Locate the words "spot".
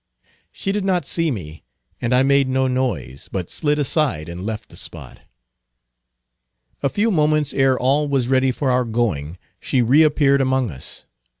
4.75-5.19